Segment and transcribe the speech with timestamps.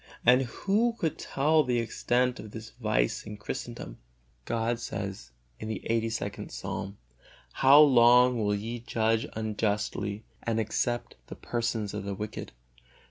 [0.25, 3.99] And who could tell the extent of this vice in Christendom?
[4.45, 6.49] God says in the lxxxii.
[6.49, 6.97] Psalm,
[7.53, 12.51] "How long will ye judge unjustly, and accept the persons of the wicked?